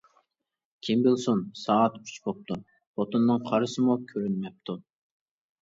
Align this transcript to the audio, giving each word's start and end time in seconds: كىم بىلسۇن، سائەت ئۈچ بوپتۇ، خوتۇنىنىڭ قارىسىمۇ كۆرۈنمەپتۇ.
كىم 0.87 1.03
بىلسۇن، 1.07 1.43
سائەت 1.63 1.99
ئۈچ 2.01 2.15
بوپتۇ، 2.29 2.57
خوتۇنىنىڭ 2.71 3.47
قارىسىمۇ 3.51 3.99
كۆرۈنمەپتۇ. 4.13 4.81